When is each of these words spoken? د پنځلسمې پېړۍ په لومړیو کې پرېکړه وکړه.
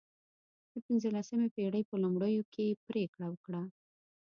د 0.73 0.73
پنځلسمې 0.85 1.47
پېړۍ 1.55 1.83
په 1.89 1.95
لومړیو 2.03 2.43
کې 2.53 2.77
پرېکړه 2.87 3.27
وکړه. 3.29 3.61